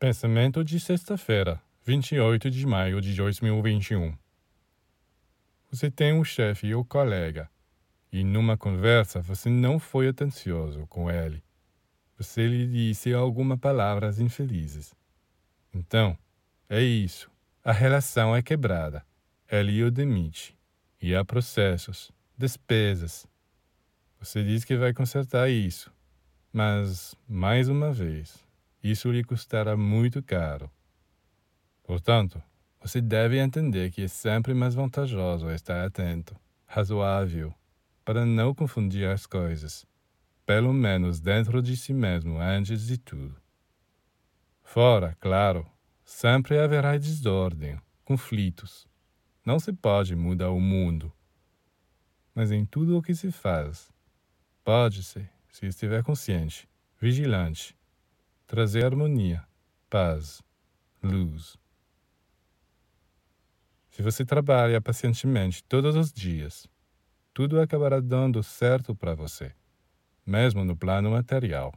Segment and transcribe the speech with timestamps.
[0.00, 4.16] Pensamento de sexta-feira, 28 de maio de 2021.
[5.72, 7.50] Você tem um chefe ou colega,
[8.12, 11.42] e numa conversa você não foi atencioso com ele.
[12.16, 14.94] Você lhe disse algumas palavras infelizes.
[15.74, 16.16] Então,
[16.68, 17.28] é isso.
[17.64, 19.04] A relação é quebrada.
[19.50, 20.56] Ele o demite.
[21.02, 23.26] E há processos, despesas.
[24.20, 25.92] Você diz que vai consertar isso,
[26.52, 28.46] mas, mais uma vez,
[28.82, 30.70] isso lhe custará muito caro.
[31.82, 32.42] Portanto,
[32.80, 37.52] você deve entender que é sempre mais vantajoso estar atento, razoável,
[38.04, 39.86] para não confundir as coisas,
[40.46, 43.36] pelo menos dentro de si mesmo antes de tudo.
[44.62, 45.66] Fora, claro,
[46.04, 48.86] sempre haverá desordem, conflitos.
[49.44, 51.12] Não se pode mudar o mundo.
[52.34, 53.90] Mas em tudo o que se faz,
[54.62, 56.68] pode-se, se estiver consciente,
[57.00, 57.74] vigilante,
[58.48, 59.46] trazer harmonia,
[59.90, 60.42] paz,
[61.02, 61.58] luz.
[63.90, 66.66] Se você trabalha pacientemente todos os dias,
[67.34, 69.52] tudo acabará dando certo para você,
[70.24, 71.74] mesmo no plano material.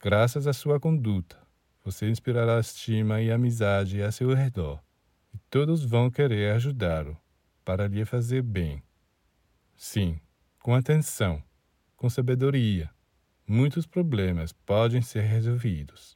[0.00, 1.40] Graças à sua conduta,
[1.84, 4.82] você inspirará estima e amizade a seu redor,
[5.32, 7.16] e todos vão querer ajudá-lo
[7.64, 8.82] para lhe fazer bem.
[9.76, 10.20] Sim,
[10.58, 11.40] com atenção,
[11.94, 12.90] com sabedoria,
[13.46, 16.15] muitos problemas podem ser resolvidos.